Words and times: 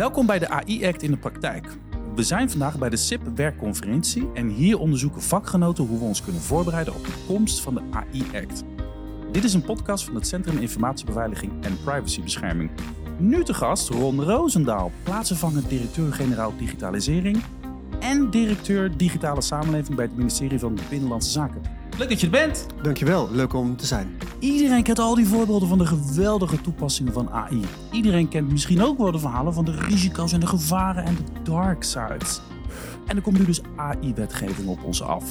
Welkom 0.00 0.26
bij 0.26 0.38
de 0.38 0.48
AI 0.48 0.86
Act 0.86 1.02
in 1.02 1.10
de 1.10 1.16
praktijk. 1.16 1.66
We 2.14 2.22
zijn 2.22 2.50
vandaag 2.50 2.78
bij 2.78 2.88
de 2.88 2.96
SIP 2.96 3.20
werkconferentie 3.34 4.28
en 4.34 4.48
hier 4.48 4.78
onderzoeken 4.78 5.22
vakgenoten 5.22 5.86
hoe 5.86 5.98
we 5.98 6.04
ons 6.04 6.22
kunnen 6.22 6.42
voorbereiden 6.42 6.94
op 6.94 7.04
de 7.04 7.24
komst 7.26 7.60
van 7.60 7.74
de 7.74 7.82
AI 7.90 8.24
Act. 8.34 8.64
Dit 9.32 9.44
is 9.44 9.54
een 9.54 9.62
podcast 9.62 10.04
van 10.04 10.14
het 10.14 10.26
Centrum 10.26 10.58
Informatiebeveiliging 10.58 11.52
en 11.64 11.78
Privacybescherming. 11.84 12.70
Nu 13.18 13.44
te 13.44 13.54
gast 13.54 13.88
Ron 13.88 14.22
Roosendaal, 14.22 14.92
plaatsvervangend 15.02 15.68
directeur-generaal 15.68 16.56
digitalisering 16.56 17.42
en 17.98 18.30
directeur 18.30 18.96
digitale 18.96 19.42
samenleving 19.42 19.96
bij 19.96 20.04
het 20.04 20.16
ministerie 20.16 20.58
van 20.58 20.78
Binnenlandse 20.88 21.30
Zaken. 21.30 21.79
Leuk 22.00 22.08
dat 22.08 22.20
je 22.20 22.26
er 22.26 22.32
bent. 22.32 22.66
Dankjewel, 22.82 23.30
leuk 23.30 23.54
om 23.54 23.76
te 23.76 23.86
zijn. 23.86 24.18
Iedereen 24.38 24.82
kent 24.82 24.98
al 24.98 25.14
die 25.14 25.26
voorbeelden 25.26 25.68
van 25.68 25.78
de 25.78 25.86
geweldige 25.86 26.60
toepassingen 26.60 27.12
van 27.12 27.30
AI. 27.30 27.64
Iedereen 27.92 28.28
kent 28.28 28.50
misschien 28.50 28.82
ook 28.82 28.98
wel 28.98 29.12
de 29.12 29.18
verhalen 29.18 29.54
van 29.54 29.64
de 29.64 29.76
risico's 29.76 30.32
en 30.32 30.40
de 30.40 30.46
gevaren 30.46 31.04
en 31.04 31.14
de 31.14 31.42
dark 31.42 31.82
sides. 31.82 32.40
En 33.06 33.16
er 33.16 33.22
komt 33.22 33.38
nu 33.38 33.44
dus 33.44 33.60
AI-wetgeving 33.76 34.68
op 34.68 34.84
ons 34.84 35.02
af. 35.02 35.24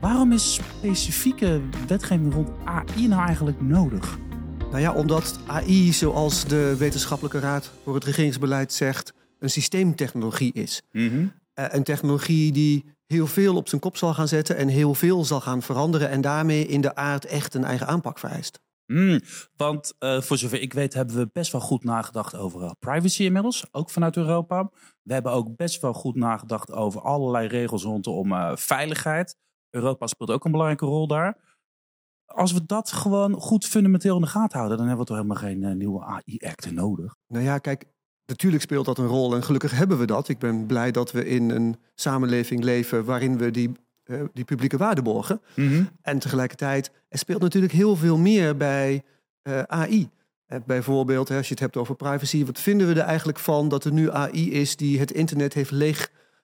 Waarom 0.00 0.32
is 0.32 0.54
specifieke 0.54 1.60
wetgeving 1.86 2.34
rond 2.34 2.48
AI 2.64 3.08
nou 3.08 3.26
eigenlijk 3.26 3.60
nodig? 3.60 4.18
Nou 4.70 4.80
ja, 4.80 4.92
omdat 4.92 5.40
AI, 5.46 5.92
zoals 5.92 6.44
de 6.44 6.76
Wetenschappelijke 6.78 7.38
Raad 7.38 7.70
voor 7.84 7.94
het 7.94 8.04
Regeringsbeleid 8.04 8.72
zegt, 8.72 9.12
een 9.38 9.50
systeemtechnologie 9.50 10.52
is. 10.52 10.82
Mhm. 10.92 11.26
Een 11.70 11.84
technologie 11.84 12.52
die 12.52 12.84
heel 13.06 13.26
veel 13.26 13.56
op 13.56 13.68
zijn 13.68 13.80
kop 13.80 13.96
zal 13.96 14.14
gaan 14.14 14.28
zetten 14.28 14.56
en 14.56 14.68
heel 14.68 14.94
veel 14.94 15.24
zal 15.24 15.40
gaan 15.40 15.62
veranderen 15.62 16.08
en 16.08 16.20
daarmee 16.20 16.66
in 16.66 16.80
de 16.80 16.94
aard 16.94 17.24
echt 17.24 17.54
een 17.54 17.64
eigen 17.64 17.86
aanpak 17.86 18.18
vereist. 18.18 18.60
Hmm, 18.86 19.20
want 19.56 19.94
eh, 19.98 20.20
voor 20.20 20.38
zover 20.38 20.60
ik 20.60 20.72
weet 20.72 20.94
hebben 20.94 21.16
we 21.16 21.30
best 21.32 21.52
wel 21.52 21.60
goed 21.60 21.84
nagedacht 21.84 22.36
over 22.36 22.62
eh, 22.62 22.70
privacy 22.78 23.22
inmiddels, 23.22 23.66
ook 23.70 23.90
vanuit 23.90 24.16
Europa. 24.16 24.70
We 25.02 25.12
hebben 25.12 25.32
ook 25.32 25.56
best 25.56 25.80
wel 25.80 25.92
goed 25.92 26.16
nagedacht 26.16 26.72
over 26.72 27.00
allerlei 27.00 27.48
regels 27.48 27.82
rondom 27.82 28.32
eh, 28.32 28.56
veiligheid. 28.56 29.36
Europa 29.70 30.06
speelt 30.06 30.30
ook 30.30 30.44
een 30.44 30.50
belangrijke 30.50 30.86
rol 30.86 31.06
daar. 31.06 31.36
Als 32.26 32.52
we 32.52 32.66
dat 32.66 32.92
gewoon 32.92 33.34
goed 33.34 33.66
fundamenteel 33.66 34.14
in 34.14 34.20
de 34.20 34.26
gaten 34.26 34.58
houden, 34.58 34.78
dan 34.78 34.86
hebben 34.86 35.04
we 35.04 35.10
toch 35.10 35.22
helemaal 35.22 35.42
geen 35.42 35.64
eh, 35.64 35.74
nieuwe 35.74 36.04
AI-act 36.04 36.70
nodig. 36.70 37.16
Nou 37.26 37.44
ja, 37.44 37.58
kijk, 37.58 37.91
natuurlijk 38.26 38.62
speelt 38.62 38.86
dat 38.86 38.98
een 38.98 39.06
rol 39.06 39.34
en 39.34 39.44
gelukkig 39.44 39.72
hebben 39.72 39.98
we 39.98 40.06
dat. 40.06 40.28
Ik 40.28 40.38
ben 40.38 40.66
blij 40.66 40.90
dat 40.90 41.12
we 41.12 41.26
in 41.26 41.50
een 41.50 41.76
samenleving 41.94 42.64
leven 42.64 43.04
waarin 43.04 43.38
we 43.38 43.50
die, 43.50 43.72
eh, 44.04 44.20
die 44.32 44.44
publieke 44.44 44.76
waarde 44.76 45.02
borgen. 45.02 45.40
En 46.02 46.18
tegelijkertijd, 46.18 46.90
er 47.08 47.18
speelt 47.18 47.40
natuurlijk 47.40 47.72
heel 47.72 47.96
veel 47.96 48.18
meer 48.18 48.56
bij 48.56 49.02
eh, 49.42 49.62
AI. 49.62 50.10
Eh, 50.46 50.58
bijvoorbeeld, 50.66 51.28
hè, 51.28 51.36
als 51.36 51.46
je 51.46 51.52
het 51.52 51.62
hebt 51.62 51.76
over 51.76 51.94
privacy, 51.94 52.44
wat 52.44 52.60
vinden 52.60 52.86
we 52.86 53.00
er 53.00 53.06
eigenlijk 53.06 53.38
van 53.38 53.68
dat 53.68 53.84
er 53.84 53.92
nu 53.92 54.10
AI 54.10 54.52
is 54.52 54.76
die 54.76 54.98
het 54.98 55.10
internet 55.10 55.54
heeft 55.54 55.70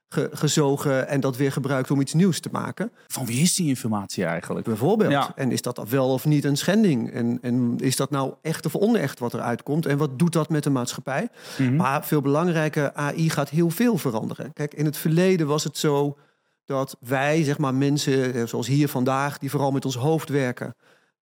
leeggezogen 0.08 1.08
en 1.08 1.20
dat 1.20 1.36
weer 1.36 1.52
gebruikt 1.52 1.90
om 1.90 2.00
iets 2.00 2.14
nieuws 2.14 2.40
te 2.40 2.48
maken? 2.52 2.90
Van 3.06 3.26
wie 3.26 3.42
is 3.42 3.54
die 3.54 3.68
informatie 3.68 4.24
eigenlijk? 4.24 4.66
Bijvoorbeeld. 4.66 5.10
Ja. 5.10 5.32
En 5.34 5.52
is 5.52 5.62
dat 5.62 5.88
wel 5.88 6.08
of 6.08 6.24
niet 6.24 6.44
een 6.44 6.56
schending? 6.56 7.10
En, 7.12 7.38
en 7.42 7.74
is 7.78 7.96
dat 7.96 8.10
nou 8.10 8.34
echt 8.42 8.66
of 8.66 8.76
onecht 8.76 9.18
wat 9.18 9.34
eruit 9.34 9.62
komt? 9.62 9.86
En 9.86 9.98
wat 9.98 10.18
doet 10.18 10.32
dat 10.32 10.48
met 10.48 10.62
de 10.62 10.70
maatschappij? 10.70 11.28
Mhm. 11.58 11.76
Maar 11.76 12.04
veel 12.04 12.20
belangrijker, 12.20 12.92
AI 12.92 13.30
gaat 13.30 13.48
heel 13.48 13.70
veel 13.70 13.98
veranderen. 13.98 14.52
Kijk, 14.52 14.74
in 14.74 14.84
het 14.84 14.96
verleden 14.96 15.46
was 15.46 15.64
het 15.64 15.78
zo 15.78 16.16
dat 16.64 16.96
wij, 17.00 17.42
zeg 17.44 17.58
maar 17.58 17.74
mensen 17.74 18.34
eh, 18.34 18.46
zoals 18.46 18.66
hier 18.66 18.88
vandaag, 18.88 19.38
die 19.38 19.50
vooral 19.50 19.70
met 19.70 19.84
ons 19.84 19.96
hoofd 19.96 20.28
werken, 20.28 20.74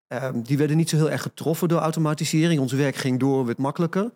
ehm, 0.08 0.40
die 0.42 0.58
werden 0.58 0.76
niet 0.76 0.88
zo 0.88 0.96
heel 0.96 1.10
erg 1.10 1.22
getroffen 1.22 1.68
door 1.68 1.78
automatisering. 1.78 2.60
Ons 2.60 2.72
werk 2.72 2.96
ging 2.96 3.18
door, 3.18 3.46
werd 3.46 3.58
makkelijker. 3.58 4.10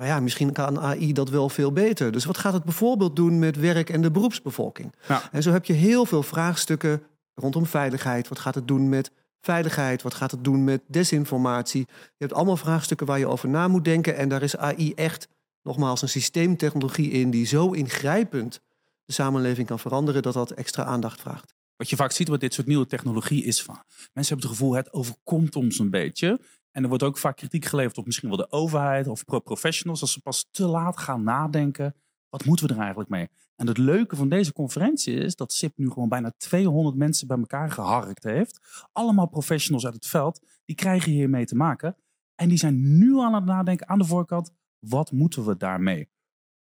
Maar 0.00 0.08
ja, 0.08 0.20
misschien 0.20 0.52
kan 0.52 0.80
AI 0.80 1.12
dat 1.12 1.28
wel 1.28 1.48
veel 1.48 1.72
beter. 1.72 2.12
Dus 2.12 2.24
wat 2.24 2.38
gaat 2.38 2.52
het 2.52 2.64
bijvoorbeeld 2.64 3.16
doen 3.16 3.38
met 3.38 3.56
werk 3.56 3.90
en 3.90 4.02
de 4.02 4.10
beroepsbevolking? 4.10 4.94
Ja. 5.08 5.22
En 5.32 5.42
zo 5.42 5.52
heb 5.52 5.64
je 5.64 5.72
heel 5.72 6.06
veel 6.06 6.22
vraagstukken 6.22 7.02
rondom 7.34 7.66
veiligheid. 7.66 8.28
Wat 8.28 8.38
gaat 8.38 8.54
het 8.54 8.68
doen 8.68 8.88
met 8.88 9.10
veiligheid? 9.40 10.02
Wat 10.02 10.14
gaat 10.14 10.30
het 10.30 10.44
doen 10.44 10.64
met 10.64 10.82
desinformatie? 10.86 11.80
Je 11.90 12.14
hebt 12.24 12.32
allemaal 12.32 12.56
vraagstukken 12.56 13.06
waar 13.06 13.18
je 13.18 13.26
over 13.26 13.48
na 13.48 13.68
moet 13.68 13.84
denken. 13.84 14.16
En 14.16 14.28
daar 14.28 14.42
is 14.42 14.56
AI 14.56 14.92
echt, 14.94 15.28
nogmaals, 15.62 16.02
een 16.02 16.08
systeemtechnologie 16.08 17.10
in 17.10 17.30
die 17.30 17.46
zo 17.46 17.70
ingrijpend 17.70 18.60
de 19.04 19.12
samenleving 19.12 19.66
kan 19.66 19.78
veranderen 19.78 20.22
dat 20.22 20.34
dat 20.34 20.50
extra 20.50 20.84
aandacht 20.84 21.20
vraagt. 21.20 21.54
Wat 21.76 21.90
je 21.90 21.96
vaak 21.96 22.12
ziet 22.12 22.28
met 22.28 22.40
dit 22.40 22.54
soort 22.54 22.66
nieuwe 22.66 22.86
technologie 22.86 23.44
is 23.44 23.62
van... 23.62 23.74
Mensen 24.12 24.34
hebben 24.34 24.50
het 24.50 24.58
gevoel, 24.58 24.74
het 24.74 24.92
overkomt 24.92 25.56
ons 25.56 25.78
een 25.78 25.90
beetje. 25.90 26.40
En 26.70 26.82
er 26.82 26.88
wordt 26.88 27.02
ook 27.02 27.18
vaak 27.18 27.36
kritiek 27.36 27.64
geleverd 27.64 27.98
op 27.98 28.06
misschien 28.06 28.28
wel 28.28 28.38
de 28.38 28.50
overheid 28.50 29.06
of 29.08 29.24
pro- 29.24 29.40
professionals. 29.40 30.00
Als 30.00 30.12
ze 30.12 30.20
pas 30.20 30.48
te 30.50 30.66
laat 30.66 30.98
gaan 30.98 31.22
nadenken, 31.22 31.94
wat 32.28 32.44
moeten 32.44 32.66
we 32.66 32.72
er 32.72 32.78
eigenlijk 32.80 33.10
mee? 33.10 33.28
En 33.56 33.66
het 33.66 33.78
leuke 33.78 34.16
van 34.16 34.28
deze 34.28 34.52
conferentie 34.52 35.14
is 35.14 35.36
dat 35.36 35.52
SIP 35.52 35.72
nu 35.76 35.90
gewoon 35.90 36.08
bijna 36.08 36.32
200 36.36 36.96
mensen 36.96 37.26
bij 37.26 37.38
elkaar 37.38 37.70
geharkt 37.70 38.24
heeft. 38.24 38.86
Allemaal 38.92 39.26
professionals 39.28 39.84
uit 39.84 39.94
het 39.94 40.06
veld. 40.06 40.40
Die 40.64 40.76
krijgen 40.76 41.12
hiermee 41.12 41.44
te 41.44 41.54
maken. 41.54 41.96
En 42.34 42.48
die 42.48 42.58
zijn 42.58 42.98
nu 42.98 43.18
aan 43.18 43.34
het 43.34 43.44
nadenken 43.44 43.88
aan 43.88 43.98
de 43.98 44.04
voorkant. 44.04 44.52
Wat 44.78 45.12
moeten 45.12 45.46
we 45.46 45.56
daarmee? 45.56 46.08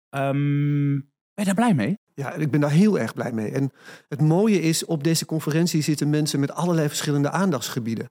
Ehm, 0.09 0.93
ben 1.33 1.45
je 1.45 1.45
daar 1.45 1.53
blij 1.53 1.73
mee? 1.73 1.97
Ja, 2.13 2.33
ik 2.33 2.51
ben 2.51 2.59
daar 2.59 2.71
heel 2.71 2.99
erg 2.99 3.13
blij 3.13 3.31
mee. 3.31 3.51
En 3.51 3.71
het 4.07 4.21
mooie 4.21 4.61
is, 4.61 4.85
op 4.85 5.03
deze 5.03 5.25
conferentie 5.25 5.81
zitten 5.81 6.09
mensen 6.09 6.39
met 6.39 6.51
allerlei 6.51 6.87
verschillende 6.87 7.29
aandachtsgebieden. 7.29 8.09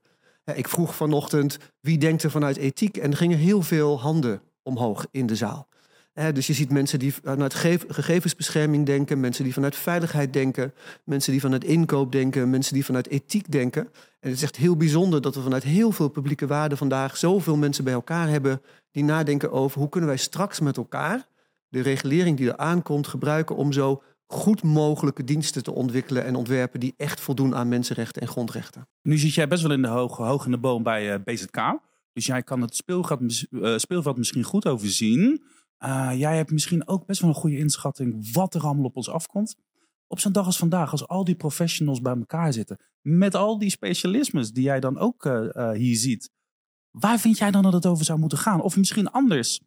Ik 0.55 0.69
vroeg 0.69 0.95
vanochtend 0.95 1.59
wie 1.81 1.99
denkt 1.99 2.23
er 2.23 2.31
vanuit 2.31 2.57
ethiek 2.57 2.97
en 2.97 3.11
er 3.11 3.17
gingen 3.17 3.39
heel 3.39 3.63
veel 3.63 4.01
handen 4.01 4.41
omhoog 4.63 5.07
in 5.11 5.27
de 5.27 5.37
zaal. 5.37 5.69
Dus 6.33 6.47
je 6.47 6.53
ziet 6.53 6.71
mensen 6.71 6.99
die 6.99 7.15
vanuit 7.15 7.55
ge- 7.55 7.81
gegevensbescherming 7.89 8.87
denken, 8.87 9.21
mensen 9.21 9.45
die 9.45 9.53
vanuit 9.53 9.77
veiligheid 9.77 10.33
denken, 10.33 10.75
mensen 11.05 11.33
die 11.33 11.41
vanuit 11.41 11.65
inkoop 11.65 12.13
denken, 12.13 12.51
mensen 12.51 12.75
die 12.75 12.85
vanuit 12.85 13.09
ethiek 13.09 13.53
denken. 13.53 13.83
En 14.21 14.29
het 14.29 14.33
is 14.37 14.43
echt 14.43 14.57
heel 14.57 14.77
bijzonder 14.77 15.21
dat 15.23 15.35
we 15.35 15.43
vanuit 15.43 15.63
heel 15.63 15.93
veel 15.93 16.09
publieke 16.09 16.47
waarden 16.47 16.79
vandaag 16.79 17.17
zoveel 17.17 17.57
mensen 17.57 17.85
bij 17.85 17.93
elkaar 17.93 18.29
hebben 18.29 18.63
die 18.91 19.05
nadenken 19.05 19.53
over 19.53 19.81
hoe 19.81 19.89
kunnen 19.89 20.09
wij 20.09 20.19
straks 20.19 20.61
met 20.61 20.77
elkaar 20.77 21.27
de 21.69 21.81
regulering 21.81 22.37
die 22.37 22.49
er 22.49 22.57
aankomt 22.57 23.07
gebruiken 23.07 23.57
om 23.57 23.73
zo 23.73 24.03
goed 24.27 24.63
mogelijke 24.63 25.25
diensten 25.25 25.63
te 25.63 25.73
ontwikkelen 25.73 26.25
en 26.25 26.35
ontwerpen 26.35 26.81
die 26.81 26.95
echt 26.97 27.21
voldoen 27.21 27.55
aan 27.55 27.69
mensenrechten 27.69 28.23
en 28.23 28.29
grondrechten. 28.29 28.89
Nu 29.03 29.19
zit 29.19 29.35
jij 29.35 29.49
best 29.49 29.63
wel 29.63 29.73
in 29.73 29.83
de 29.83 29.89
hoog, 29.89 30.17
hoog 30.17 30.45
in 30.45 30.51
de 30.51 30.59
boom 30.59 30.83
bij 30.83 31.13
eh, 31.13 31.21
BZK. 31.25 31.81
Dus 32.13 32.27
jij 32.27 32.43
kan 32.43 32.61
het 32.61 32.77
speelveld, 32.77 33.47
eh, 33.51 33.77
speelveld 33.77 34.17
misschien 34.17 34.43
goed 34.43 34.67
overzien. 34.67 35.45
Eh, 35.79 36.11
jij 36.15 36.37
hebt 36.37 36.51
misschien 36.51 36.89
ook 36.89 37.07
best 37.07 37.21
wel 37.21 37.31
een 37.31 37.37
goede 37.37 37.59
inschatting 37.59 38.33
wat 38.33 38.55
er 38.55 38.63
allemaal 38.63 38.85
op 38.85 38.97
ons 38.97 39.11
afkomt. 39.11 39.57
Op 40.07 40.21
zo'n 40.21 40.33
dag 40.33 40.47
als 40.47 40.57
vandaag, 40.59 40.91
als 40.91 41.09
al 41.09 41.25
die 41.25 41.35
professionals 41.35 42.01
bij 42.01 42.17
elkaar 42.17 42.53
zitten. 42.53 42.79
Met 43.01 43.35
al 43.35 43.59
die 43.59 43.71
specialismes 43.71 44.53
die 44.53 44.63
jij 44.63 44.81
dan 44.81 44.99
ook 44.99 45.25
hier 45.75 45.97
ziet. 45.97 46.31
Waar 46.91 47.19
vind 47.19 47.39
jij 47.39 47.51
dan 47.51 47.63
dat 47.63 47.73
het 47.73 47.87
over 47.87 48.05
zou 48.05 48.19
moeten 48.19 48.39
gaan? 48.39 48.61
Of 48.61 48.77
misschien 48.77 49.11
anders. 49.11 49.61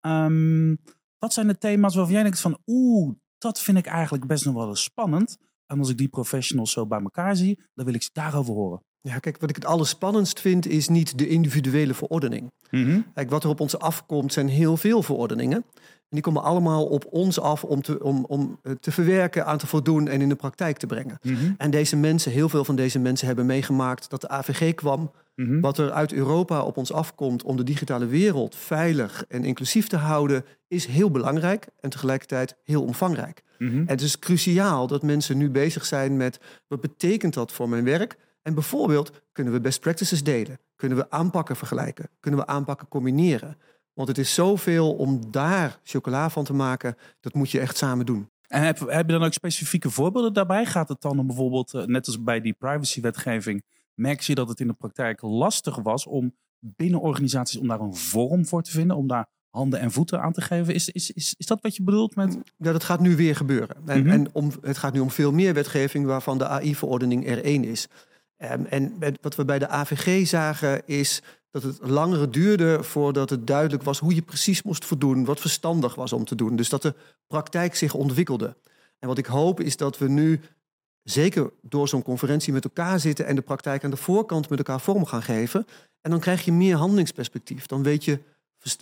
Ehm, 0.00 0.74
wat 1.18 1.32
zijn 1.32 1.46
de 1.46 1.58
thema's 1.58 1.94
waarvan 1.94 2.14
jij 2.14 2.22
denkt 2.22 2.40
van... 2.40 2.58
Oeh, 2.66 3.14
dat 3.46 3.60
vind 3.60 3.78
ik 3.78 3.86
eigenlijk 3.86 4.26
best 4.26 4.44
nog 4.44 4.54
wel 4.54 4.68
eens 4.68 4.82
spannend. 4.82 5.36
En 5.66 5.78
als 5.78 5.88
ik 5.88 5.98
die 5.98 6.08
professionals 6.08 6.72
zo 6.72 6.86
bij 6.86 7.00
elkaar 7.00 7.36
zie, 7.36 7.58
dan 7.74 7.84
wil 7.84 7.94
ik 7.94 8.02
ze 8.02 8.10
daarover 8.12 8.54
horen. 8.54 8.80
Ja, 9.00 9.18
kijk, 9.18 9.40
wat 9.40 9.50
ik 9.50 9.56
het 9.56 9.64
allerspannendst 9.64 10.40
vind 10.40 10.66
is 10.66 10.88
niet 10.88 11.18
de 11.18 11.28
individuele 11.28 11.94
verordening. 11.94 12.52
Kijk, 13.14 13.30
wat 13.30 13.44
er 13.44 13.50
op 13.50 13.60
ons 13.60 13.78
afkomt 13.78 14.32
zijn 14.32 14.48
heel 14.48 14.76
veel 14.76 15.02
verordeningen. 15.02 15.64
En 16.08 16.16
die 16.16 16.20
komen 16.20 16.42
allemaal 16.42 16.86
op 16.86 17.06
ons 17.10 17.40
af 17.40 17.64
om 17.64 17.82
te, 17.82 18.02
om, 18.02 18.24
om 18.24 18.58
eh, 18.62 18.72
te 18.72 18.92
verwerken, 18.92 19.46
aan 19.46 19.58
te 19.58 19.66
voldoen 19.66 20.08
en 20.08 20.20
in 20.20 20.28
de 20.28 20.34
praktijk 20.34 20.76
te 20.76 20.86
brengen. 20.86 21.18
Mhm. 21.22 21.52
En 21.56 21.70
deze 21.70 21.96
mensen, 21.96 22.32
heel 22.32 22.48
veel 22.48 22.64
van 22.64 22.76
deze 22.76 22.98
mensen 22.98 23.26
hebben 23.26 23.46
meegemaakt 23.46 24.10
dat 24.10 24.20
de 24.20 24.28
AVG 24.28 24.74
kwam. 24.74 25.10
Mhm. 25.36 25.60
Wat 25.60 25.78
er 25.78 25.92
uit 25.92 26.12
Europa 26.12 26.62
op 26.62 26.76
ons 26.76 26.92
afkomt 26.92 27.42
om 27.42 27.56
de 27.56 27.62
digitale 27.62 28.06
wereld 28.06 28.56
veilig 28.56 29.24
en 29.28 29.44
inclusief 29.44 29.86
te 29.86 29.96
houden, 29.96 30.44
is 30.68 30.86
heel 30.86 31.10
belangrijk 31.10 31.66
en 31.80 31.90
tegelijkertijd 31.90 32.56
heel 32.62 32.82
omvangrijk. 32.82 33.42
Mhm. 33.58 33.78
En 33.78 33.86
het 33.86 34.00
is 34.00 34.18
cruciaal 34.18 34.86
dat 34.86 35.02
mensen 35.02 35.36
nu 35.36 35.50
bezig 35.50 35.84
zijn 35.84 36.16
met 36.16 36.40
wat 36.66 36.80
betekent 36.80 37.34
dat 37.34 37.52
voor 37.52 37.68
mijn 37.68 37.84
werk? 37.84 38.16
En 38.42 38.54
bijvoorbeeld 38.54 39.10
kunnen 39.32 39.52
we 39.52 39.60
best 39.60 39.80
practices 39.80 40.22
delen? 40.22 40.58
Kunnen 40.76 40.98
we 40.98 41.10
aanpakken 41.10 41.56
vergelijken? 41.56 42.08
Kunnen 42.20 42.40
we 42.40 42.46
aanpakken 42.46 42.88
combineren? 42.88 43.56
Want 43.92 44.08
het 44.08 44.18
is 44.18 44.34
zoveel 44.34 44.94
om 44.94 45.30
daar 45.30 45.78
chocola 45.82 46.30
van 46.30 46.44
te 46.44 46.54
maken, 46.54 46.96
dat 47.20 47.34
moet 47.34 47.50
je 47.50 47.60
echt 47.60 47.76
samen 47.76 48.06
doen. 48.06 48.30
En 48.48 48.62
heb, 48.62 48.78
heb 48.78 49.06
je 49.06 49.12
dan 49.12 49.24
ook 49.24 49.32
specifieke 49.32 49.90
voorbeelden 49.90 50.32
daarbij? 50.32 50.66
Gaat 50.66 50.88
het 50.88 51.00
dan 51.00 51.18
om 51.18 51.26
bijvoorbeeld, 51.26 51.74
eh, 51.74 51.82
net 51.82 52.06
als 52.06 52.22
bij 52.22 52.40
die 52.40 52.52
privacywetgeving, 52.52 53.62
merk 53.96 54.20
je 54.20 54.34
dat 54.34 54.48
het 54.48 54.60
in 54.60 54.66
de 54.66 54.72
praktijk 54.72 55.22
lastig 55.22 55.76
was 55.76 56.06
om 56.06 56.34
binnen 56.58 57.00
organisaties 57.00 57.60
om 57.60 57.68
daar 57.68 57.80
een 57.80 57.94
vorm 57.96 58.46
voor 58.46 58.62
te 58.62 58.70
vinden, 58.70 58.96
om 58.96 59.06
daar 59.06 59.26
handen 59.50 59.80
en 59.80 59.90
voeten 59.90 60.20
aan 60.22 60.32
te 60.32 60.40
geven? 60.40 60.74
Is, 60.74 60.88
is, 60.88 61.10
is, 61.10 61.34
is 61.38 61.46
dat 61.46 61.60
wat 61.60 61.76
je 61.76 61.82
bedoelt 61.82 62.14
met... 62.16 62.38
Ja, 62.56 62.72
dat 62.72 62.84
gaat 62.84 63.00
nu 63.00 63.16
weer 63.16 63.36
gebeuren. 63.36 63.76
En, 63.86 64.00
Mhm. 64.00 64.10
en 64.10 64.28
om, 64.32 64.50
het 64.60 64.78
gaat 64.78 64.92
nu 64.92 65.00
om 65.00 65.10
veel 65.10 65.32
meer 65.32 65.54
wetgeving 65.54 66.06
waarvan 66.06 66.38
de 66.38 66.46
AI-verordening 66.46 67.26
er 67.26 67.44
één 67.44 67.64
is. 67.64 67.88
Ehm, 68.36 68.64
en 68.64 68.94
wat 69.20 69.34
we 69.36 69.44
bij 69.44 69.58
de 69.58 69.68
AVG 69.68 70.26
zagen 70.26 70.86
is 70.86 71.22
dat 71.50 71.62
het 71.62 71.78
langer 71.88 72.30
duurde 72.30 72.82
voordat 72.82 73.30
het 73.30 73.46
duidelijk 73.46 73.82
was 73.82 73.98
hoe 73.98 74.14
je 74.14 74.22
precies 74.22 74.62
moest 74.62 74.84
voldoen, 74.84 75.24
wat 75.24 75.40
verstandig 75.40 75.94
was 75.94 76.12
om 76.12 76.24
te 76.24 76.34
doen. 76.34 76.56
Dus 76.56 76.68
dat 76.68 76.82
de 76.82 76.94
praktijk 77.26 77.74
zich 77.74 77.94
ontwikkelde. 77.94 78.56
En 78.98 79.08
wat 79.08 79.18
ik 79.18 79.26
hoop 79.26 79.60
is 79.60 79.76
dat 79.76 79.98
we 79.98 80.08
nu, 80.08 80.40
zeker 81.10 81.52
door 81.62 81.88
zo'n 81.88 82.02
conferentie 82.02 82.52
met 82.52 82.64
elkaar 82.64 83.00
zitten 83.00 83.26
en 83.26 83.34
de 83.34 83.42
praktijk 83.42 83.84
aan 83.84 83.90
de 83.90 83.96
voorkant 83.96 84.48
met 84.48 84.58
elkaar 84.58 84.80
vorm 84.80 85.04
gaan 85.04 85.22
geven. 85.22 85.66
En 86.00 86.10
dan 86.10 86.20
krijg 86.20 86.44
je 86.44 86.52
meer 86.52 86.76
handelingsperspectief. 86.76 87.66
Dan 87.66 87.82
weet 87.82 88.04
je 88.04 88.20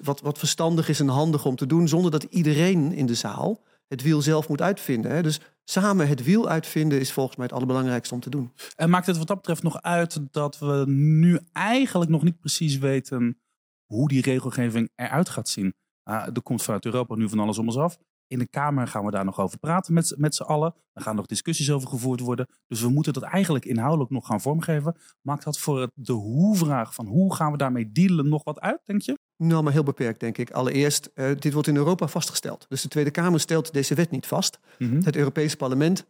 wat, 0.03 0.21
wat 0.21 0.38
verstandig 0.38 0.88
is 0.88 1.00
en 1.00 1.09
handig 1.09 1.44
om 1.44 1.56
te 1.56 1.67
doen, 1.67 1.88
zonder 1.88 2.11
dat 2.11 2.23
iedereen 2.23 2.93
in 2.93 3.06
de 3.06 3.15
zaal 3.15 3.62
het 3.88 4.03
wiel 4.03 4.23
zelf 4.23 4.49
moet 4.49 4.61
uitvinden. 4.61 5.11
Hè. 5.11 5.23
Dus 5.23 5.41
samen 5.65 6.09
het 6.09 6.25
wiel 6.25 6.49
uitvinden 6.49 7.00
is 7.00 7.12
volgens 7.12 7.37
mij 7.37 7.47
het 7.47 7.55
allerbelangrijkste 7.55 8.15
om 8.15 8.21
te 8.21 8.31
doen. 8.31 8.53
En 8.77 8.91
maakt 8.91 9.06
het 9.06 9.19
wat 9.19 9.27
dat 9.27 9.37
betreft 9.37 9.62
nog 9.62 9.82
uit 9.82 10.20
dat 10.31 10.59
we 10.59 10.85
nu 10.87 11.38
eigenlijk 11.53 12.11
nog 12.11 12.23
niet 12.23 12.38
precies 12.38 12.79
weten 12.79 13.38
hoe 13.87 14.09
die 14.09 14.23
regelgeving 14.23 14.91
eruit 14.94 15.29
gaat 15.29 15.49
zien? 15.49 15.75
Ah, 16.03 16.27
er 16.27 16.43
komt 16.43 16.62
vanuit 16.62 16.85
Europa 16.85 17.15
nu 17.15 17.29
van 17.29 17.38
alles 17.38 17.59
om 17.59 17.67
ons 17.67 17.77
af. 17.77 17.99
In 18.35 18.41
de 18.41 18.49
Kamer 18.49 18.87
gaan 18.89 19.05
we 19.05 19.11
daar 19.11 19.25
nog 19.25 19.41
over 19.41 19.59
praten 19.59 19.95
met, 19.95 20.07
z'n- 20.07 20.15
met 20.21 20.35
z'n 20.35 20.43
allen. 20.43 20.75
Er 20.93 21.03
gaan 21.03 21.17
nog 21.17 21.27
discussies 21.27 21.71
over 21.71 21.89
gevoerd 21.89 22.21
worden. 22.21 22.47
Dus 22.67 22.81
we 22.81 22.89
moeten 22.89 23.13
dat 23.13 23.23
eigenlijk 23.23 23.65
inhoudelijk 23.65 24.11
nog 24.11 24.27
gaan 24.27 24.41
vormgeven. 24.41 24.97
Maakt 25.21 25.45
dat 25.45 25.59
voor 25.59 25.91
de 25.95 26.13
hoe-vraag 26.13 26.95
van 26.95 27.07
hoe 27.07 27.35
gaan 27.35 27.53
we 27.53 27.59
daarmee 27.59 27.93
dealen 27.93 28.29
nog 28.29 28.45
wat 28.45 28.61
uit, 28.61 28.81
denk 28.85 29.03
je? 29.03 29.19
Nou, 29.37 29.63
maar 29.63 29.73
heel 29.73 29.83
beperkt, 29.83 30.21
denk 30.21 30.39
ik. 30.39 30.51
Allereerst, 30.51 31.11
eh, 31.15 31.31
dit 31.39 31.53
wordt 31.53 31.69
in 31.69 31.77
Europa 31.77 32.07
vastgesteld. 32.09 32.67
Dus 32.69 32.83
de 32.83 32.89
Tweede 32.89 33.11
Kamer 33.11 33.41
stelt 33.41 33.73
deze 33.73 33.95
wet 33.95 34.11
niet 34.11 34.27
vast. 34.27 34.59
Het 35.05 35.17
Europese 35.17 35.57
parlement, 35.57 36.07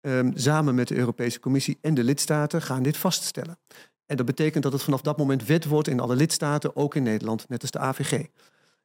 ehm, 0.00 0.30
samen 0.34 0.74
met 0.74 0.88
de 0.88 0.96
Europese 0.96 1.40
Commissie 1.40 1.78
en 1.80 1.94
de 1.94 2.04
lidstaten, 2.04 2.62
gaan 2.62 2.82
dit 2.82 2.96
vaststellen. 2.96 3.58
En 4.06 4.16
dat 4.16 4.26
betekent 4.26 4.62
dat 4.62 4.72
het 4.72 4.82
vanaf 4.82 5.00
dat 5.00 5.18
moment 5.18 5.46
wet 5.46 5.64
wordt 5.64 5.88
in 5.88 6.00
alle 6.00 6.16
lidstaten, 6.16 6.76
ook 6.76 6.94
in 6.94 7.02
Nederland, 7.02 7.48
net 7.48 7.62
als 7.62 7.70
de 7.70 7.78
AVG. 7.78 8.26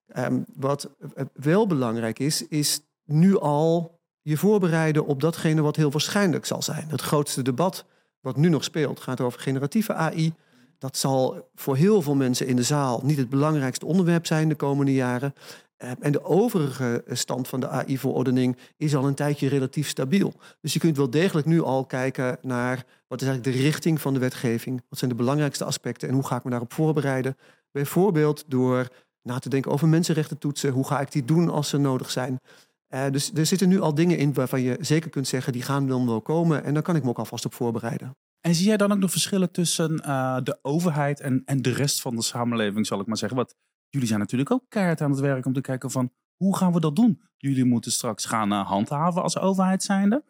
Ehm, 0.08 0.40
wat 0.56 0.90
wel 1.34 1.68
belangrijk 1.68 2.20
is, 2.20 2.48
is 2.48 2.80
nu 3.04 3.40
al 3.40 4.00
je 4.22 4.38
voorbereiden 4.38 5.06
op 5.06 5.22
datgene 5.22 5.62
wat 5.62 5.76
heel 5.76 5.92
waarschijnlijk 5.92 6.46
zal 6.46 6.62
zijn. 6.62 6.90
Het 6.90 7.02
grootste 7.02 7.42
debat 7.42 7.86
wat 8.22 8.36
nu 8.36 8.50
nog 8.50 8.64
speelt 8.64 9.00
gaat 9.00 9.22
over 9.22 9.40
generatieve 9.40 9.94
AI. 9.94 10.34
Dat 10.78 10.98
zal 10.98 11.50
voor 11.56 11.76
heel 11.76 12.02
veel 12.02 12.16
mensen 12.16 12.48
in 12.48 12.56
de 12.56 12.64
zaal 12.64 13.02
niet 13.04 13.18
het 13.18 13.30
belangrijkste 13.30 13.86
onderwerp 13.86 14.26
zijn 14.26 14.50
de 14.50 14.56
komende 14.56 14.94
jaren. 14.94 15.34
Eh, 15.78 15.92
En 16.00 16.12
de 16.12 16.24
overige 16.24 17.04
stand 17.08 17.48
van 17.48 17.60
de 17.60 17.68
AI-verordening 17.68 18.58
is 18.78 18.96
al 18.96 19.08
een 19.08 19.16
tijdje 19.16 19.48
relatief 19.48 19.88
stabiel. 19.88 20.34
Dus 20.62 20.74
je 20.74 20.80
kunt 20.80 20.98
wel 20.98 21.10
degelijk 21.10 21.48
nu 21.48 21.62
al 21.62 21.86
kijken 21.86 22.38
naar 22.42 22.86
wat 23.08 23.22
is 23.22 23.28
eigenlijk 23.28 23.58
de 23.58 23.64
richting 23.64 24.02
van 24.02 24.14
de 24.14 24.20
wetgeving. 24.20 24.82
Wat 24.90 25.00
zijn 25.00 25.12
de 25.12 25.18
belangrijkste 25.18 25.66
aspecten 25.66 26.08
en 26.08 26.14
hoe 26.14 26.26
ga 26.26 26.36
ik 26.36 26.44
me 26.44 26.50
daarop 26.50 26.74
voorbereiden? 26.74 27.38
Bijvoorbeeld 27.72 28.44
door 28.48 28.88
na 29.28 29.40
te 29.40 29.50
denken 29.50 29.72
over 29.72 29.88
mensenrechten 29.88 30.38
toetsen. 30.38 30.72
Hoe 30.72 30.88
ga 30.88 31.00
ik 31.00 31.12
die 31.12 31.26
doen 31.26 31.50
als 31.50 31.70
ze 31.70 31.78
nodig 31.78 32.12
zijn? 32.12 32.40
Eh, 32.88 33.10
dus 33.12 33.34
er 33.34 33.46
zitten 33.46 33.70
nu 33.70 33.80
al 33.80 33.94
dingen 33.94 34.18
in 34.18 34.34
waarvan 34.34 34.62
je 34.62 34.78
zeker 34.80 35.10
kunt 35.10 35.28
zeggen... 35.28 35.54
die 35.54 35.62
gaan 35.62 35.88
dan 35.88 36.06
wel 36.06 36.22
komen 36.22 36.64
en 36.64 36.74
daar 36.74 36.84
kan 36.84 36.96
ik 36.96 37.04
me 37.04 37.10
ook 37.10 37.20
alvast 37.20 37.46
op 37.46 37.54
voorbereiden. 37.54 38.16
En 38.42 38.56
zie 38.56 38.68
jij 38.68 38.78
dan 38.78 38.92
ook 38.92 38.98
nog 38.98 39.12
verschillen 39.12 39.52
tussen 39.52 40.00
eh, 40.00 40.38
de 40.44 40.60
overheid 40.62 41.20
en, 41.20 41.42
en 41.46 41.62
de 41.62 41.74
rest 41.74 42.02
van 42.02 42.16
de 42.16 42.22
samenleving, 42.22 42.88
zal 42.88 43.00
ik 43.00 43.08
maar 43.08 43.18
zeggen? 43.18 43.38
Want 43.38 43.54
jullie 43.90 44.08
zijn 44.08 44.20
natuurlijk 44.20 44.52
ook 44.52 44.66
keihard 44.70 45.02
aan 45.02 45.12
het 45.12 45.20
werk 45.20 45.46
om 45.46 45.54
te 45.54 45.62
kijken 45.62 45.92
van 45.92 46.12
hoe 46.36 46.58
gaan 46.58 46.74
we 46.74 46.80
dat 46.80 46.96
doen? 46.96 47.22
Jullie 47.38 47.66
moeten 47.66 47.92
straks 47.92 48.26
gaan 48.26 48.52
eh, 48.52 48.68
handhaven 48.68 49.24
als 49.24 49.38
overheid 49.38 49.84
zijnde. 49.84 50.24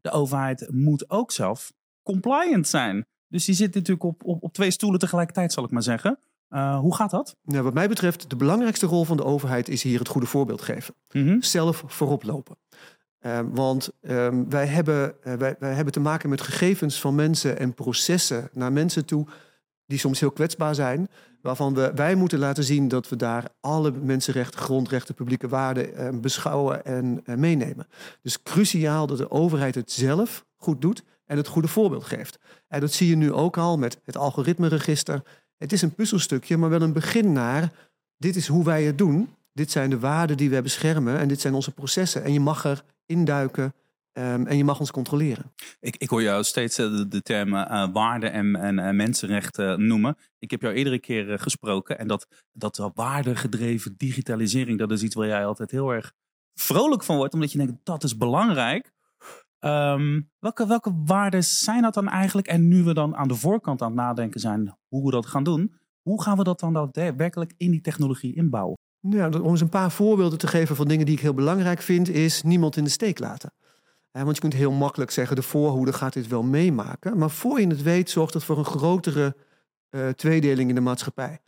De 0.00 0.10
overheid 0.10 0.68
moet 0.70 1.10
ook 1.10 1.32
zelf 1.32 1.72
compliant 2.02 2.68
zijn. 2.68 3.06
Dus 3.28 3.44
die 3.44 3.54
zit 3.54 3.74
natuurlijk 3.74 4.04
op, 4.04 4.24
op, 4.24 4.42
op 4.42 4.52
twee 4.52 4.70
stoelen 4.70 5.00
tegelijkertijd, 5.00 5.52
zal 5.52 5.64
ik 5.64 5.70
maar 5.70 5.82
zeggen. 5.82 6.18
Eh, 6.50 6.78
hoe 6.78 6.94
gaat 6.94 7.10
dat? 7.10 7.36
Nou, 7.42 7.62
wat 7.62 7.74
mij 7.74 7.88
betreft, 7.88 8.30
de 8.30 8.36
belangrijkste 8.36 8.86
rol 8.86 9.04
van 9.04 9.16
de 9.16 9.24
overheid... 9.24 9.68
is 9.68 9.82
hier 9.82 9.98
het 9.98 10.08
goede 10.08 10.26
voorbeeld 10.26 10.62
geven. 10.62 10.94
Mhm. 11.12 11.40
zelf 11.40 11.82
voorop 11.86 12.22
lopen. 12.22 12.56
Eh, 13.18 13.40
want 13.52 13.90
ehm, 14.00 14.48
wij, 14.48 14.66
hebben, 14.66 15.22
eh, 15.22 15.34
wij, 15.34 15.56
wij 15.58 15.74
hebben 15.74 15.92
te 15.92 16.00
maken 16.00 16.28
met 16.28 16.40
gegevens 16.40 17.00
van 17.00 17.14
mensen 17.14 17.58
en 17.58 17.74
processen 17.74 18.48
naar 18.52 18.72
mensen 18.72 19.04
toe 19.04 19.26
die 19.90 19.98
soms 19.98 20.20
heel 20.20 20.30
kwetsbaar 20.30 20.74
zijn. 20.74 21.08
Waarvan 21.42 21.74
we, 21.74 21.92
wij 21.94 22.14
moeten 22.14 22.38
laten 22.38 22.64
zien 22.64 22.88
dat 22.88 23.08
we 23.08 23.16
daar 23.16 23.44
alle 23.60 23.90
mensenrechten, 23.90 24.60
grondrechten, 24.60 25.14
publieke 25.14 25.48
waarden 25.48 25.94
eh, 25.94 26.08
beschouwen 26.20 26.84
en 26.84 27.20
eh, 27.24 27.36
meenemen. 27.36 27.86
Dus 28.22 28.42
cruciaal 28.42 29.06
dat 29.06 29.18
de 29.18 29.30
overheid 29.30 29.74
het 29.74 29.92
zelf 29.92 30.44
goed 30.56 30.80
doet 30.80 31.02
en 31.26 31.36
het 31.36 31.46
goede 31.46 31.68
voorbeeld 31.68 32.04
geeft. 32.04 32.38
En 32.68 32.80
dat 32.80 32.92
zie 32.92 33.08
je 33.08 33.16
nu 33.16 33.32
ook 33.32 33.58
al 33.58 33.78
met 33.78 34.00
het 34.04 34.16
algoritmeregister. 34.16 35.22
Het 35.60 35.72
is 35.72 35.82
een 35.82 35.94
puzzelstukje, 35.94 36.56
maar 36.56 36.70
wel 36.70 36.82
een 36.82 36.92
begin 36.92 37.32
naar 37.32 37.72
dit 38.16 38.36
is 38.36 38.46
hoe 38.46 38.64
wij 38.64 38.82
het 38.84 38.98
doen. 38.98 39.28
Dit 39.52 39.70
zijn 39.70 39.90
de 39.90 39.98
waarden 39.98 40.36
die 40.36 40.50
wij 40.50 40.62
beschermen 40.62 41.18
en 41.18 41.28
dit 41.28 41.40
zijn 41.40 41.54
onze 41.54 41.70
processen. 41.70 42.24
En 42.24 42.32
je 42.32 42.40
mag 42.40 42.64
er 42.64 42.82
induiken 43.06 43.74
ehm, 44.12 44.46
en 44.46 44.56
je 44.56 44.64
mag 44.64 44.80
ons 44.80 44.90
controleren. 44.90 45.52
Ik, 45.80 45.96
ik 45.96 46.08
hoor 46.08 46.22
jou 46.22 46.44
steeds 46.44 46.78
eh, 46.78 47.02
de, 47.08 47.22
termen 47.22 47.68
eh, 47.68 47.88
waarden 47.92 48.32
en, 48.32 48.56
en 48.56 48.78
eh, 48.78 48.90
mensenrechten 48.90 49.86
noemen. 49.86 50.16
Ik 50.38 50.50
heb 50.50 50.60
jou 50.60 50.74
iedere 50.74 50.98
keer 50.98 51.32
eh, 51.32 51.38
gesproken. 51.38 51.98
En 51.98 52.06
dat, 52.06 52.26
dat 52.52 52.90
waardegedreven 52.94 53.94
digitalisering, 53.96 54.78
dat 54.78 54.90
is 54.90 55.02
iets 55.02 55.14
waar 55.14 55.26
jij 55.26 55.46
altijd 55.46 55.70
heel 55.70 55.90
erg 55.90 56.12
vrolijk 56.54 57.02
van 57.02 57.16
wordt. 57.16 57.34
Omdat 57.34 57.52
je 57.52 57.58
denkt, 57.58 57.74
dat 57.82 58.04
is 58.04 58.16
belangrijk. 58.16 58.92
Ehm, 59.60 60.20
welke, 60.38 60.66
welke 60.66 60.92
waarden 61.04 61.44
zijn 61.44 61.82
dat 61.82 61.94
dan 61.94 62.08
eigenlijk? 62.08 62.46
En 62.46 62.68
nu 62.68 62.82
we 62.82 62.94
dan 62.94 63.16
aan 63.16 63.28
de 63.28 63.34
voorkant 63.34 63.82
aan 63.82 63.88
het 63.88 63.96
nadenken 63.96 64.40
zijn 64.40 64.76
hoe 64.88 65.04
we 65.04 65.10
dat 65.10 65.26
gaan 65.26 65.44
doen. 65.44 65.74
Hoe 66.02 66.22
gaan 66.22 66.36
we 66.36 66.44
dat 66.44 66.60
dan 66.60 66.72
daadwerkelijk 66.72 67.54
in 67.56 67.70
die 67.70 67.80
technologie 67.80 68.34
inbouwen? 68.34 68.78
Nou, 69.00 69.40
om 69.40 69.50
eens 69.50 69.60
een 69.60 69.68
paar 69.68 69.90
voorbeelden 69.90 70.38
te 70.38 70.46
geven 70.46 70.76
van 70.76 70.88
dingen 70.88 71.06
die 71.06 71.14
ik 71.14 71.20
heel 71.20 71.34
belangrijk 71.34 71.82
vind, 71.82 72.08
is 72.08 72.42
niemand 72.42 72.76
in 72.76 72.84
de 72.84 72.90
steek 72.90 73.18
laten. 73.18 73.52
Eh, 74.10 74.22
want 74.22 74.34
je 74.34 74.40
kunt 74.40 74.54
heel 74.54 74.72
makkelijk 74.72 75.10
zeggen, 75.10 75.36
de 75.36 75.42
voorhoede 75.42 75.92
gaat 75.92 76.12
dit 76.12 76.26
wel 76.26 76.42
meemaken. 76.42 77.18
Maar 77.18 77.30
voor 77.30 77.60
je 77.60 77.66
het 77.66 77.82
weet, 77.82 78.10
zorgt 78.10 78.34
het 78.34 78.44
voor 78.44 78.58
een 78.58 78.64
grotere 78.64 79.36
uh, 79.90 80.08
tweedeling 80.08 80.68
in 80.68 80.74
de 80.74 80.80
maatschappij. 80.80 81.40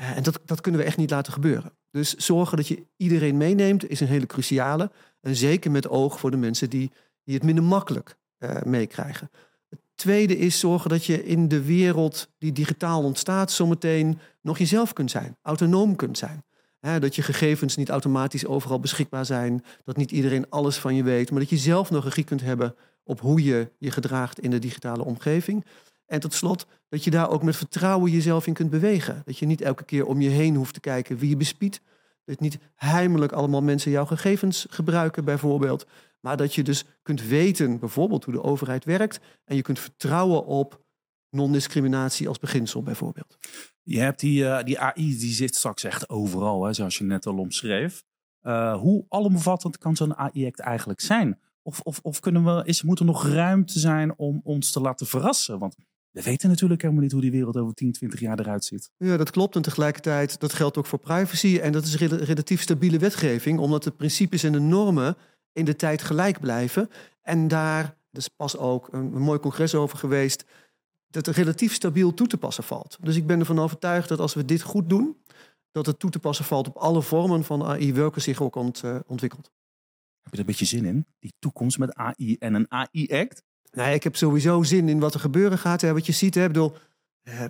Uh, 0.00 0.16
en 0.16 0.22
dat, 0.22 0.40
dat 0.44 0.60
kunnen 0.60 0.80
we 0.80 0.86
echt 0.86 0.96
niet 0.96 1.10
laten 1.10 1.32
gebeuren. 1.32 1.72
Dus 1.90 2.14
zorgen 2.14 2.56
dat 2.56 2.68
je 2.68 2.86
iedereen 2.96 3.36
meeneemt, 3.36 3.88
is 3.88 4.00
een 4.00 4.06
hele 4.06 4.26
cruciale. 4.26 4.90
En 5.20 5.36
zeker 5.36 5.70
met 5.70 5.88
oog 5.88 6.20
voor 6.20 6.30
de 6.30 6.36
mensen 6.36 6.70
die, 6.70 6.90
die 7.26 7.34
het 7.34 7.44
minder 7.44 7.64
makkelijk 7.64 8.16
uh, 8.38 8.62
meekrijgen. 8.64 9.30
Het 9.68 9.80
tweede 9.94 10.38
is 10.38 10.58
zorgen 10.58 10.90
dat 10.90 11.04
je 11.04 11.24
in 11.24 11.48
de 11.48 11.62
wereld 11.62 12.28
die 12.38 12.52
digitaal 12.52 13.02
ontstaat, 13.02 13.50
zometeen 13.50 14.18
nog 14.40 14.58
jezelf 14.58 14.92
kunt 14.92 15.10
zijn, 15.10 15.36
autonoom 15.42 15.96
kunt 15.96 16.18
zijn. 16.18 16.44
Dat 16.80 17.14
je 17.14 17.22
gegevens 17.22 17.76
niet 17.76 17.88
automatisch 17.88 18.46
overal 18.46 18.80
beschikbaar 18.80 19.24
zijn. 19.24 19.64
Dat 19.84 19.96
niet 19.96 20.10
iedereen 20.10 20.50
alles 20.50 20.76
van 20.76 20.94
je 20.94 21.02
weet. 21.02 21.30
Maar 21.30 21.40
dat 21.40 21.50
je 21.50 21.56
zelf 21.56 21.90
nog 21.90 22.04
regie 22.04 22.24
kunt 22.24 22.40
hebben 22.40 22.74
op 23.04 23.20
hoe 23.20 23.44
je 23.44 23.70
je 23.78 23.90
gedraagt 23.90 24.40
in 24.40 24.50
de 24.50 24.58
digitale 24.58 25.04
omgeving. 25.04 25.64
En 26.06 26.20
tot 26.20 26.34
slot 26.34 26.66
dat 26.88 27.04
je 27.04 27.10
daar 27.10 27.30
ook 27.30 27.42
met 27.42 27.56
vertrouwen 27.56 28.10
jezelf 28.10 28.46
in 28.46 28.52
kunt 28.52 28.70
bewegen. 28.70 29.22
Dat 29.24 29.38
je 29.38 29.46
niet 29.46 29.60
elke 29.60 29.84
keer 29.84 30.06
om 30.06 30.20
je 30.20 30.28
heen 30.28 30.54
hoeft 30.54 30.74
te 30.74 30.80
kijken 30.80 31.18
wie 31.18 31.28
je 31.28 31.36
bespiedt. 31.36 31.80
Dat 32.24 32.40
niet 32.40 32.58
heimelijk 32.74 33.32
allemaal 33.32 33.62
mensen 33.62 33.90
jouw 33.90 34.06
gegevens 34.06 34.66
gebruiken 34.70 35.24
bijvoorbeeld. 35.24 35.86
Maar 36.26 36.36
dat 36.36 36.54
je 36.54 36.62
dus 36.62 36.84
kunt 37.02 37.26
weten 37.26 37.78
bijvoorbeeld 37.78 38.24
hoe 38.24 38.34
de 38.34 38.42
overheid 38.42 38.84
werkt. 38.84 39.20
En 39.44 39.56
je 39.56 39.62
kunt 39.62 39.78
vertrouwen 39.78 40.46
op 40.46 40.84
non-discriminatie 41.30 42.28
als 42.28 42.38
beginsel 42.38 42.82
bijvoorbeeld. 42.82 43.36
Je 43.82 43.98
hebt 43.98 44.20
die, 44.20 44.42
uh, 44.42 44.62
die 44.62 44.78
AI, 44.78 45.18
die 45.18 45.32
zit 45.32 45.54
straks 45.54 45.84
echt 45.84 46.08
overal, 46.08 46.64
hè, 46.64 46.72
zoals 46.72 46.98
je 46.98 47.04
net 47.04 47.26
al 47.26 47.38
omschreef. 47.38 48.02
Uh, 48.42 48.80
hoe 48.80 49.04
alomvattend 49.08 49.78
kan 49.78 49.96
zo'n 49.96 50.16
AI-act 50.16 50.60
eigenlijk 50.60 51.00
zijn? 51.00 51.38
Of, 51.62 51.80
of, 51.80 51.98
of 52.02 52.20
kunnen 52.20 52.44
we, 52.44 52.62
is, 52.64 52.82
moet 52.82 52.98
er 52.98 53.04
nog 53.04 53.26
ruimte 53.26 53.78
zijn 53.78 54.18
om 54.18 54.40
ons 54.44 54.70
te 54.70 54.80
laten 54.80 55.06
verrassen? 55.06 55.58
Want 55.58 55.76
we 56.10 56.22
weten 56.22 56.48
natuurlijk 56.48 56.82
helemaal 56.82 57.02
niet 57.02 57.12
hoe 57.12 57.20
die 57.20 57.30
wereld 57.30 57.56
over 57.56 57.74
10, 57.74 57.92
20 57.92 58.20
jaar 58.20 58.38
eruit 58.38 58.64
ziet. 58.64 58.90
Ja, 58.96 59.16
dat 59.16 59.30
klopt. 59.30 59.56
En 59.56 59.62
tegelijkertijd, 59.62 60.40
dat 60.40 60.52
geldt 60.52 60.76
ook 60.76 60.86
voor 60.86 60.98
privacy. 60.98 61.58
En 61.58 61.72
dat 61.72 61.84
is 61.84 61.96
rel 61.96 62.16
relatief 62.16 62.60
stabiele 62.60 62.98
wetgeving, 62.98 63.58
omdat 63.58 63.82
de 63.82 63.90
principes 63.90 64.42
en 64.42 64.52
de 64.52 64.60
normen 64.60 65.16
in 65.56 65.64
de 65.64 65.76
tijd 65.76 66.02
gelijk 66.02 66.40
blijven. 66.40 66.90
En 67.22 67.48
daar, 67.48 67.84
er 67.84 68.18
is 68.18 68.28
pas 68.28 68.56
ook 68.56 68.88
een, 68.92 69.14
een 69.14 69.22
mooi 69.22 69.38
congres 69.38 69.74
over 69.74 69.98
geweest, 69.98 70.44
dat 71.08 71.26
het 71.26 71.36
relatief 71.36 71.74
stabiel 71.74 72.14
toe 72.14 72.26
te 72.26 72.38
passen 72.38 72.64
valt. 72.64 72.98
Dus 73.00 73.16
ik 73.16 73.26
ben 73.26 73.40
ervan 73.40 73.58
overtuigd 73.58 74.08
dat 74.08 74.18
als 74.18 74.34
we 74.34 74.44
dit 74.44 74.62
goed 74.62 74.88
doen, 74.88 75.16
dat 75.72 75.86
het 75.86 75.98
toe 75.98 76.10
te 76.10 76.18
passen 76.18 76.44
valt 76.44 76.68
op 76.68 76.76
alle 76.76 77.02
vormen 77.02 77.44
van 77.44 77.64
AI, 77.64 77.92
welke 77.92 78.20
zich 78.20 78.42
ook 78.42 78.54
ont, 78.54 78.82
uh, 78.84 78.96
ontwikkelt. 79.06 79.50
Heb 80.22 80.32
je 80.32 80.32
er 80.32 80.38
een 80.38 80.46
beetje 80.46 80.64
zin 80.64 80.84
in? 80.84 81.06
Die 81.18 81.32
toekomst 81.38 81.78
met 81.78 81.94
AI 81.94 82.36
en 82.38 82.54
een 82.54 82.66
AI-act? 82.68 83.42
Nee, 83.70 83.94
ik 83.94 84.02
heb 84.02 84.16
sowieso 84.16 84.62
zin 84.62 84.88
in 84.88 85.00
wat 85.00 85.14
er 85.14 85.20
gebeuren 85.20 85.58
gaat. 85.58 85.80
Hè. 85.80 85.92
Wat 85.92 86.06
je 86.06 86.12
ziet, 86.12 86.34
hè, 86.34 86.42
ik 86.42 86.46
bedoel, 86.46 86.74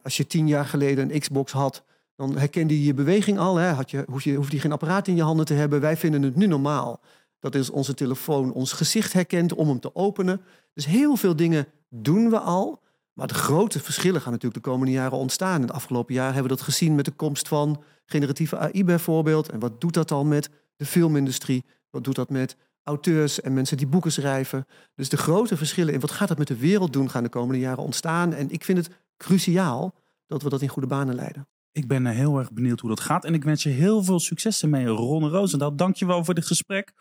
als 0.03 0.17
je 0.17 0.27
tien 0.27 0.49
jaar 0.49 0.65
geleden 0.65 1.11
een 1.11 1.21
Xbox 1.21 1.53
had, 1.53 1.85
dan 2.17 2.39
herkende 2.39 2.79
je 2.79 2.85
je 2.85 2.95
beweging 2.95 3.39
al. 3.39 3.57
Hè. 3.57 3.69
Had 3.69 3.91
je, 3.91 4.05
hoef 4.09 4.23
je, 4.23 4.35
hoefde 4.35 4.57
je 4.57 4.63
geen 4.63 4.73
apparaat 4.73 5.09
in 5.09 5.17
je 5.17 5.23
handen 5.23 5.47
te 5.47 5.55
hebben. 5.55 5.81
Wij 5.81 5.97
vinden 5.97 6.23
het 6.23 6.37
nu 6.37 6.47
normaal. 6.47 7.01
Dat 7.41 7.55
is 7.55 7.71
onze 7.71 7.95
telefoon 7.95 8.53
ons 8.53 8.73
gezicht 8.73 9.13
herkent 9.13 9.55
om 9.55 9.69
hem 9.69 9.81
te 9.81 9.95
openen. 9.95 10.41
Dus 10.75 10.87
heel 10.87 11.17
veel 11.17 11.37
dingen 11.37 11.67
doen 11.89 12.31
we 12.31 12.39
al. 12.39 12.83
Maar 13.13 13.27
de 13.27 13.35
grote 13.35 13.81
verschillen 13.81 14.21
gaan 14.21 14.33
natuurlijk 14.33 14.65
de 14.65 14.71
komende 14.71 14.93
jaren 14.93 15.19
ontstaan. 15.19 15.55
In 15.55 15.67
het 15.67 15.73
afgelopen 15.73 16.15
jaar 16.15 16.33
hebben 16.33 16.51
we 16.51 16.57
dat 16.57 16.67
gezien 16.67 16.95
met 16.95 17.05
de 17.05 17.11
komst 17.11 17.49
van 17.49 17.83
generatieve 18.05 18.59
AI 18.59 18.85
bijvoorbeeld. 18.85 19.49
En 19.49 19.59
wat 19.59 19.81
doet 19.81 19.95
dat 19.95 20.09
dan 20.09 20.29
met 20.29 20.51
de 20.77 20.87
filmindustrie? 20.87 21.65
Wat 21.91 22.05
doet 22.05 22.15
dat 22.15 22.31
met 22.31 22.57
auteurs 22.83 23.41
en 23.41 23.55
mensen 23.55 23.77
die 23.77 23.87
boeken 23.87 24.13
schrijven? 24.13 24.67
Dus 24.95 25.09
de 25.09 25.17
grote 25.17 25.57
verschillen 25.57 25.95
in 25.95 26.01
wat 26.01 26.11
gaat 26.11 26.29
dat 26.29 26.39
met 26.39 26.49
de 26.49 26.57
wereld 26.57 26.93
doen 26.93 27.11
gaan 27.11 27.23
de 27.23 27.29
komende 27.29 27.61
jaren 27.61 27.85
ontstaan. 27.85 28.33
En 28.33 28.51
ik 28.51 28.65
vind 28.65 28.79
het 28.79 28.91
cruciaal 29.17 29.95
dat 30.27 30.43
we 30.43 30.49
dat 30.49 30.63
in 30.63 30.69
goede 30.69 30.89
banen 30.89 31.15
leiden. 31.15 31.49
Ik 31.77 31.87
ben 31.87 32.07
eh, 32.07 32.15
heel 32.15 32.39
erg 32.39 32.53
benieuwd 32.53 32.81
hoe 32.81 32.91
dat 32.91 33.01
gaat. 33.01 33.25
En 33.25 33.35
ik 33.35 33.45
wens 33.45 33.63
je 33.63 33.69
heel 33.69 34.03
veel 34.03 34.21
succes 34.21 34.63
ermee, 34.63 34.87
Ron 34.87 35.29
Roosendaal. 35.29 35.77
Dank 35.77 35.97
je 35.97 36.07
wel 36.07 36.25
voor 36.25 36.35
dit 36.35 36.47
gesprek. 36.47 36.93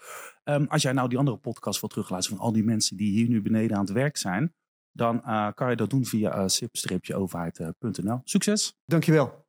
Um, 0.43 0.67
als 0.67 0.81
jij 0.81 0.91
nou 0.91 1.09
die 1.09 1.17
andere 1.17 1.37
podcast 1.37 1.79
wil 1.79 1.89
terugluisteren 1.89 2.37
van 2.37 2.47
al 2.47 2.53
die 2.53 2.63
mensen 2.63 2.97
die 2.97 3.11
hier 3.11 3.27
nu 3.27 3.41
beneden 3.41 3.77
aan 3.77 3.83
het 3.83 3.93
werk 3.93 4.17
zijn, 4.17 4.53
dan 4.91 5.21
uh, 5.25 5.51
kan 5.51 5.69
je 5.69 5.75
dat 5.75 5.89
doen 5.89 6.05
via 6.05 6.37
uh, 6.37 6.43
sip-overheid.nl. 6.47 8.21
Succes! 8.23 8.77
Dankjewel. 8.85 9.44